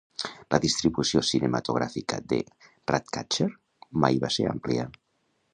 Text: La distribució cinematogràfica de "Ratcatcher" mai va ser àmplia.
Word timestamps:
La 0.53 0.59
distribució 0.61 1.21
cinematogràfica 1.27 2.19
de 2.33 2.41
"Ratcatcher" 2.93 3.51
mai 4.07 4.21
va 4.25 4.37
ser 4.39 4.51
àmplia. 4.59 4.91